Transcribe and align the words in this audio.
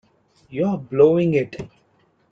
You're 0.49 0.77
blowing 0.79 1.35
it! 1.35 1.61